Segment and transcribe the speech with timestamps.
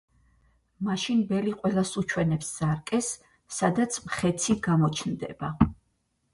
[0.87, 3.11] მაშინ ბელი ყველას უჩვენებს სარკეს,
[3.61, 5.55] სადაც მხეცი გამოჩნდება.